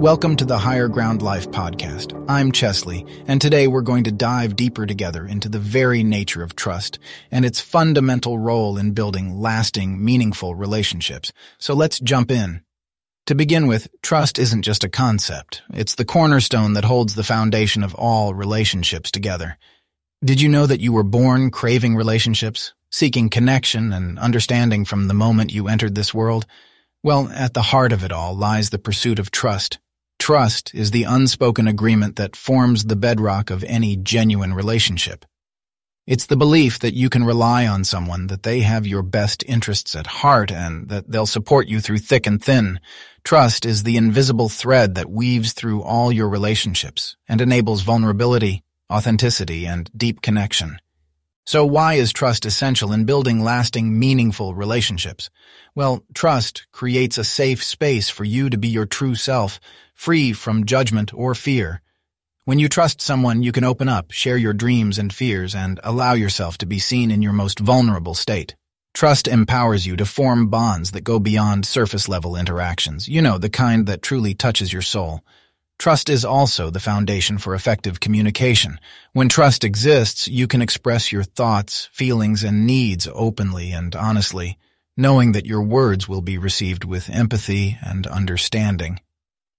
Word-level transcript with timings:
Welcome 0.00 0.36
to 0.36 0.46
the 0.46 0.56
Higher 0.56 0.88
Ground 0.88 1.20
Life 1.20 1.50
podcast. 1.50 2.24
I'm 2.26 2.52
Chesley, 2.52 3.04
and 3.26 3.38
today 3.38 3.66
we're 3.66 3.82
going 3.82 4.04
to 4.04 4.10
dive 4.10 4.56
deeper 4.56 4.86
together 4.86 5.26
into 5.26 5.50
the 5.50 5.58
very 5.58 6.02
nature 6.02 6.42
of 6.42 6.56
trust 6.56 6.98
and 7.30 7.44
its 7.44 7.60
fundamental 7.60 8.38
role 8.38 8.78
in 8.78 8.92
building 8.92 9.38
lasting, 9.38 10.02
meaningful 10.02 10.54
relationships. 10.54 11.34
So 11.58 11.74
let's 11.74 12.00
jump 12.00 12.30
in. 12.30 12.62
To 13.26 13.34
begin 13.34 13.66
with, 13.66 13.88
trust 14.00 14.38
isn't 14.38 14.62
just 14.62 14.84
a 14.84 14.88
concept. 14.88 15.60
It's 15.74 15.96
the 15.96 16.06
cornerstone 16.06 16.72
that 16.72 16.84
holds 16.86 17.14
the 17.14 17.22
foundation 17.22 17.82
of 17.82 17.94
all 17.94 18.32
relationships 18.32 19.10
together. 19.10 19.58
Did 20.24 20.40
you 20.40 20.48
know 20.48 20.64
that 20.64 20.80
you 20.80 20.94
were 20.94 21.04
born 21.04 21.50
craving 21.50 21.94
relationships, 21.94 22.72
seeking 22.90 23.28
connection 23.28 23.92
and 23.92 24.18
understanding 24.18 24.86
from 24.86 25.08
the 25.08 25.14
moment 25.14 25.52
you 25.52 25.68
entered 25.68 25.94
this 25.94 26.14
world? 26.14 26.46
Well, 27.02 27.28
at 27.28 27.52
the 27.52 27.60
heart 27.60 27.92
of 27.92 28.02
it 28.02 28.12
all 28.12 28.34
lies 28.34 28.70
the 28.70 28.78
pursuit 28.78 29.18
of 29.18 29.30
trust. 29.30 29.78
Trust 30.20 30.74
is 30.74 30.90
the 30.90 31.04
unspoken 31.04 31.66
agreement 31.66 32.16
that 32.16 32.36
forms 32.36 32.84
the 32.84 32.94
bedrock 32.94 33.48
of 33.48 33.64
any 33.64 33.96
genuine 33.96 34.52
relationship. 34.52 35.24
It's 36.06 36.26
the 36.26 36.36
belief 36.36 36.80
that 36.80 36.92
you 36.92 37.08
can 37.08 37.24
rely 37.24 37.66
on 37.66 37.84
someone, 37.84 38.26
that 38.26 38.42
they 38.42 38.60
have 38.60 38.86
your 38.86 39.02
best 39.02 39.42
interests 39.48 39.96
at 39.96 40.06
heart, 40.06 40.52
and 40.52 40.90
that 40.90 41.10
they'll 41.10 41.24
support 41.24 41.68
you 41.68 41.80
through 41.80 41.98
thick 41.98 42.26
and 42.26 42.40
thin. 42.40 42.80
Trust 43.24 43.64
is 43.64 43.82
the 43.82 43.96
invisible 43.96 44.50
thread 44.50 44.94
that 44.96 45.10
weaves 45.10 45.54
through 45.54 45.82
all 45.82 46.12
your 46.12 46.28
relationships 46.28 47.16
and 47.26 47.40
enables 47.40 47.80
vulnerability, 47.80 48.62
authenticity, 48.92 49.66
and 49.66 49.90
deep 49.96 50.20
connection. 50.20 50.78
So 51.50 51.66
why 51.66 51.94
is 51.94 52.12
trust 52.12 52.46
essential 52.46 52.92
in 52.92 53.06
building 53.06 53.42
lasting, 53.42 53.98
meaningful 53.98 54.54
relationships? 54.54 55.30
Well, 55.74 56.04
trust 56.14 56.68
creates 56.70 57.18
a 57.18 57.24
safe 57.24 57.64
space 57.64 58.08
for 58.08 58.22
you 58.22 58.50
to 58.50 58.56
be 58.56 58.68
your 58.68 58.86
true 58.86 59.16
self, 59.16 59.58
free 59.92 60.32
from 60.32 60.64
judgment 60.64 61.12
or 61.12 61.34
fear. 61.34 61.82
When 62.44 62.60
you 62.60 62.68
trust 62.68 63.00
someone, 63.00 63.42
you 63.42 63.50
can 63.50 63.64
open 63.64 63.88
up, 63.88 64.12
share 64.12 64.36
your 64.36 64.52
dreams 64.52 64.96
and 64.96 65.12
fears, 65.12 65.52
and 65.52 65.80
allow 65.82 66.12
yourself 66.12 66.56
to 66.58 66.66
be 66.66 66.78
seen 66.78 67.10
in 67.10 67.20
your 67.20 67.32
most 67.32 67.58
vulnerable 67.58 68.14
state. 68.14 68.54
Trust 68.94 69.26
empowers 69.26 69.84
you 69.84 69.96
to 69.96 70.06
form 70.06 70.50
bonds 70.50 70.92
that 70.92 71.02
go 71.02 71.18
beyond 71.18 71.66
surface-level 71.66 72.36
interactions, 72.36 73.08
you 73.08 73.22
know, 73.22 73.38
the 73.38 73.50
kind 73.50 73.86
that 73.86 74.02
truly 74.02 74.34
touches 74.34 74.72
your 74.72 74.82
soul. 74.82 75.22
Trust 75.80 76.10
is 76.10 76.26
also 76.26 76.68
the 76.68 76.78
foundation 76.78 77.38
for 77.38 77.54
effective 77.54 78.00
communication. 78.00 78.78
When 79.14 79.30
trust 79.30 79.64
exists, 79.64 80.28
you 80.28 80.46
can 80.46 80.60
express 80.60 81.10
your 81.10 81.22
thoughts, 81.22 81.88
feelings, 81.90 82.44
and 82.44 82.66
needs 82.66 83.08
openly 83.10 83.72
and 83.72 83.96
honestly, 83.96 84.58
knowing 84.94 85.32
that 85.32 85.46
your 85.46 85.62
words 85.62 86.06
will 86.06 86.20
be 86.20 86.36
received 86.36 86.84
with 86.84 87.08
empathy 87.08 87.78
and 87.82 88.06
understanding. 88.06 89.00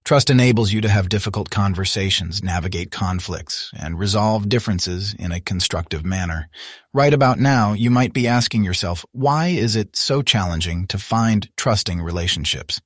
Trust 0.04 0.30
enables 0.30 0.72
you 0.72 0.82
to 0.82 0.88
have 0.88 1.08
difficult 1.08 1.50
conversations, 1.50 2.40
navigate 2.40 2.92
conflicts, 2.92 3.72
and 3.76 3.98
resolve 3.98 4.48
differences 4.48 5.14
in 5.18 5.32
a 5.32 5.40
constructive 5.40 6.04
manner. 6.04 6.48
Right 6.94 7.12
about 7.12 7.40
now, 7.40 7.72
you 7.72 7.90
might 7.90 8.12
be 8.12 8.28
asking 8.28 8.62
yourself, 8.62 9.04
why 9.10 9.48
is 9.48 9.74
it 9.74 9.96
so 9.96 10.22
challenging 10.22 10.86
to 10.86 10.98
find 10.98 11.50
trusting 11.56 12.00
relationships? 12.00 12.80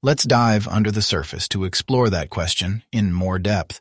Let's 0.00 0.22
dive 0.22 0.68
under 0.68 0.92
the 0.92 1.02
surface 1.02 1.48
to 1.48 1.64
explore 1.64 2.08
that 2.08 2.30
question 2.30 2.84
in 2.92 3.12
more 3.12 3.40
depth. 3.40 3.80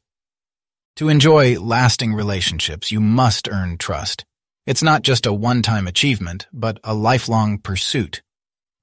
To 0.95 1.09
enjoy 1.09 1.59
lasting 1.59 2.15
relationships, 2.15 2.91
you 2.91 2.99
must 2.99 3.47
earn 3.47 3.77
trust. 3.77 4.25
It's 4.65 4.81
not 4.81 5.03
just 5.03 5.27
a 5.27 5.33
one-time 5.33 5.85
achievement, 5.85 6.47
but 6.51 6.79
a 6.83 6.95
lifelong 6.95 7.59
pursuit. 7.59 8.23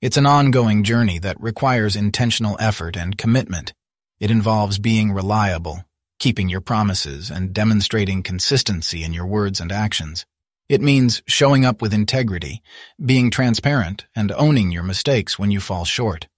It's 0.01 0.17
an 0.17 0.27
ongoing 0.27 0.85
journey 0.85 1.19
that 1.19 1.41
requires 1.41 1.97
intentional 1.97 2.57
effort 2.61 2.97
and 2.97 3.19
commitment. 3.19 3.75
It 4.21 4.31
involves 4.31 4.79
being 4.79 5.11
reliable, 5.11 5.85
keeping 6.21 6.49
your 6.49 6.61
promises, 6.61 7.31
and 7.31 7.53
demonstrating 7.53 8.23
consistency 8.23 9.03
in 9.03 9.13
your 9.13 9.27
words 9.27 9.59
and 9.59 9.73
actions. 9.73 10.25
It 10.69 10.81
means 10.81 11.21
showing 11.27 11.65
up 11.65 11.83
with 11.83 11.95
integrity, 11.95 12.63
being 13.05 13.33
transparent, 13.33 14.07
and 14.15 14.31
owning 14.31 14.71
your 14.71 14.85
mistakes 14.85 15.37
when 15.37 15.51
you 15.51 15.59
fall 15.59 15.85
short. 15.85 16.29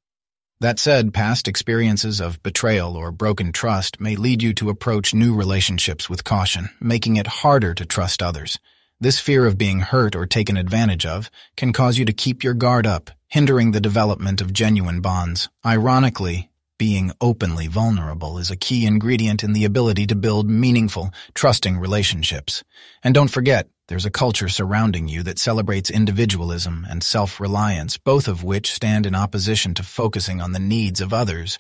That 0.61 0.79
said, 0.79 1.13
past 1.13 1.49
experiences 1.49 2.19
of 2.19 2.43
betrayal 2.43 2.97
or 2.97 3.13
broken 3.13 3.53
trust 3.53 4.01
may 4.01 4.17
lead 4.17 4.43
you 4.43 4.55
to 4.55 4.71
approach 4.71 5.13
new 5.13 5.35
relationships 5.35 6.09
with 6.09 6.25
caution, 6.25 6.71
making 6.81 7.17
it 7.17 7.27
harder 7.27 7.75
to 7.75 7.85
trust 7.85 8.23
others. 8.23 8.59
This 8.99 9.21
fear 9.21 9.45
of 9.45 9.59
being 9.59 9.81
hurt 9.81 10.17
or 10.17 10.25
taken 10.25 10.57
advantage 10.57 11.05
of 11.05 11.31
can 11.59 11.75
cause 11.75 11.99
you 11.99 12.07
to 12.07 12.15
keep 12.15 12.43
your 12.43 12.55
guard 12.55 12.87
up, 12.87 13.11
hindering 13.29 13.73
the 13.73 13.83
development 13.83 14.41
of 14.41 14.55
genuine 14.55 15.03
bonds. 15.03 15.51
Ironically, 15.65 16.51
being 16.79 17.13
openly 17.21 17.67
vulnerable 17.67 18.39
is 18.39 18.51
a 18.51 18.57
key 18.57 18.87
ingredient 18.87 19.43
in 19.43 19.53
the 19.53 19.65
ability 19.65 20.07
to 20.07 20.17
build 20.17 20.49
meaningful, 20.49 21.11
trusting 21.35 21.79
relationships. 21.79 22.63
And 23.03 23.15
don't 23.15 23.29
forget, 23.29 23.69
there's 23.89 24.05
a 24.05 24.11
culture 24.11 24.49
surrounding 24.49 25.09
you 25.09 25.23
that 25.23 25.39
celebrates 25.39 25.91
individualism 25.91 26.87
and 26.91 27.03
self-reliance, 27.03 27.99
both 27.99 28.29
of 28.29 28.43
which 28.43 28.73
stand 28.73 29.07
in 29.07 29.15
opposition 29.15 29.75
to 29.75 29.83
focusing 29.83 30.41
on 30.41 30.53
the 30.53 30.59
needs 30.59 31.01
of 31.01 31.13
others. 31.13 31.59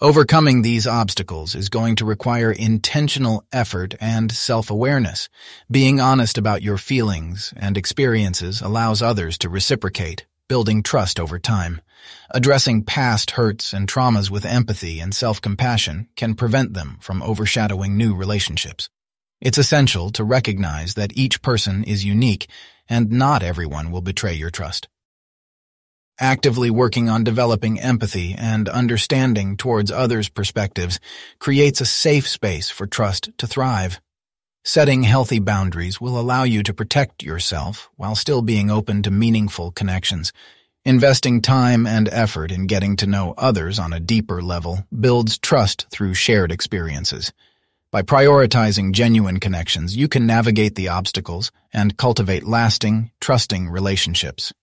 Overcoming 0.00 0.62
these 0.62 0.86
obstacles 0.86 1.54
is 1.54 1.68
going 1.68 1.96
to 1.96 2.04
require 2.04 2.50
intentional 2.50 3.44
effort 3.52 3.94
and 4.00 4.30
self-awareness. 4.30 5.28
Being 5.70 6.00
honest 6.00 6.38
about 6.38 6.62
your 6.62 6.78
feelings 6.78 7.52
and 7.56 7.76
experiences 7.76 8.60
allows 8.60 9.02
others 9.02 9.38
to 9.38 9.48
reciprocate, 9.48 10.26
building 10.48 10.82
trust 10.82 11.18
over 11.18 11.38
time. 11.38 11.80
Addressing 12.30 12.84
past 12.84 13.32
hurts 13.32 13.72
and 13.72 13.88
traumas 13.88 14.30
with 14.30 14.44
empathy 14.44 15.00
and 15.00 15.14
self-compassion 15.14 16.08
can 16.16 16.34
prevent 16.34 16.74
them 16.74 16.98
from 17.00 17.22
overshadowing 17.22 17.96
new 17.96 18.14
relationships. 18.14 18.88
It's 19.40 19.58
essential 19.58 20.10
to 20.10 20.24
recognize 20.24 20.94
that 20.94 21.16
each 21.16 21.42
person 21.42 21.84
is 21.84 22.04
unique 22.04 22.48
and 22.88 23.10
not 23.10 23.42
everyone 23.42 23.90
will 23.90 24.02
betray 24.02 24.34
your 24.34 24.50
trust. 24.50 24.88
Actively 26.20 26.70
working 26.70 27.08
on 27.08 27.24
developing 27.24 27.80
empathy 27.80 28.34
and 28.38 28.68
understanding 28.68 29.56
towards 29.56 29.90
others' 29.90 30.28
perspectives 30.28 31.00
creates 31.40 31.80
a 31.80 31.86
safe 31.86 32.28
space 32.28 32.70
for 32.70 32.86
trust 32.86 33.30
to 33.38 33.48
thrive. 33.48 34.00
Setting 34.66 35.02
healthy 35.02 35.40
boundaries 35.40 36.00
will 36.00 36.18
allow 36.18 36.44
you 36.44 36.62
to 36.62 36.72
protect 36.72 37.22
yourself 37.22 37.90
while 37.96 38.14
still 38.14 38.40
being 38.40 38.70
open 38.70 39.02
to 39.02 39.10
meaningful 39.10 39.70
connections. 39.70 40.32
Investing 40.86 41.42
time 41.42 41.86
and 41.86 42.08
effort 42.08 42.50
in 42.50 42.66
getting 42.66 42.96
to 42.96 43.06
know 43.06 43.34
others 43.36 43.78
on 43.78 43.92
a 43.92 44.00
deeper 44.00 44.40
level 44.40 44.86
builds 44.98 45.36
trust 45.36 45.86
through 45.90 46.14
shared 46.14 46.50
experiences. 46.50 47.30
By 47.90 48.00
prioritizing 48.00 48.92
genuine 48.92 49.38
connections, 49.38 49.94
you 49.94 50.08
can 50.08 50.24
navigate 50.24 50.76
the 50.76 50.88
obstacles 50.88 51.52
and 51.70 51.98
cultivate 51.98 52.44
lasting, 52.44 53.10
trusting 53.20 53.68
relationships. 53.68 54.54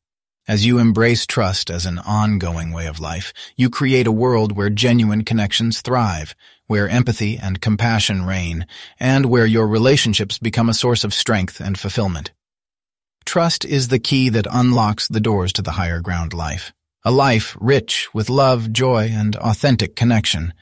As 0.48 0.66
you 0.66 0.80
embrace 0.80 1.28
trust 1.28 1.70
as 1.70 1.86
an 1.86 2.00
ongoing 2.00 2.72
way 2.72 2.88
of 2.88 3.00
life, 3.00 3.32
you 3.56 3.70
create 3.70 4.08
a 4.08 4.12
world 4.12 4.54
where 4.54 4.72
genuine 4.72 5.24
connections 5.24 5.82
thrive, 5.82 6.34
where 6.66 6.90
empathy 6.90 7.38
and 7.38 7.62
compassion 7.62 8.26
reign, 8.26 8.66
and 9.00 9.28
where 9.28 9.46
your 9.46 9.68
relationships 9.68 10.40
become 10.40 10.68
a 10.68 10.74
source 10.74 11.04
of 11.04 11.14
strength 11.14 11.60
and 11.60 11.78
fulfillment. 11.78 12.32
Trust 13.24 13.64
is 13.66 13.90
the 13.90 14.00
key 14.00 14.30
that 14.30 14.48
unlocks 14.52 15.08
the 15.08 15.20
doors 15.20 15.54
to 15.54 15.62
the 15.62 15.74
higher 15.74 16.02
ground 16.02 16.34
life. 16.34 16.74
A 17.06 17.12
life 17.12 17.56
rich 17.60 18.10
with 18.12 18.30
love, 18.30 18.74
joy, 18.74 19.10
and 19.12 19.36
authentic 19.36 19.96
connection. 19.96 20.54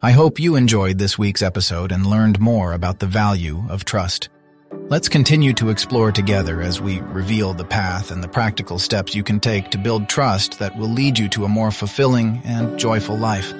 I 0.00 0.12
hope 0.12 0.38
you 0.38 0.54
enjoyed 0.54 0.98
this 0.98 1.18
week's 1.18 1.42
episode 1.42 1.90
and 1.90 2.06
learned 2.06 2.38
more 2.38 2.72
about 2.72 3.00
the 3.00 3.06
value 3.06 3.64
of 3.68 3.84
trust. 3.84 4.28
Let's 4.72 5.08
continue 5.08 5.52
to 5.54 5.70
explore 5.70 6.12
together 6.12 6.60
as 6.60 6.80
we 6.80 7.00
reveal 7.00 7.54
the 7.54 7.64
path 7.64 8.10
and 8.10 8.22
the 8.22 8.28
practical 8.28 8.78
steps 8.78 9.14
you 9.14 9.22
can 9.22 9.40
take 9.40 9.70
to 9.70 9.78
build 9.78 10.08
trust 10.08 10.58
that 10.58 10.76
will 10.76 10.88
lead 10.88 11.18
you 11.18 11.28
to 11.30 11.44
a 11.44 11.48
more 11.48 11.70
fulfilling 11.70 12.40
and 12.44 12.78
joyful 12.78 13.16
life. 13.16 13.52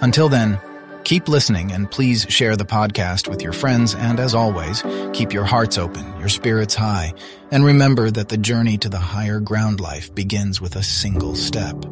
Until 0.00 0.28
then, 0.28 0.60
keep 1.04 1.28
listening 1.28 1.72
and 1.72 1.90
please 1.90 2.26
share 2.28 2.56
the 2.56 2.64
podcast 2.64 3.28
with 3.28 3.42
your 3.42 3.52
friends 3.52 3.94
and 3.94 4.20
as 4.20 4.34
always, 4.34 4.82
keep 5.12 5.32
your 5.32 5.44
hearts 5.44 5.78
open, 5.78 6.18
your 6.18 6.28
spirits 6.28 6.74
high, 6.74 7.12
and 7.50 7.64
remember 7.64 8.10
that 8.10 8.28
the 8.28 8.38
journey 8.38 8.78
to 8.78 8.88
the 8.88 8.98
higher 8.98 9.40
ground 9.40 9.80
life 9.80 10.14
begins 10.14 10.60
with 10.60 10.76
a 10.76 10.82
single 10.82 11.34
step. 11.34 11.84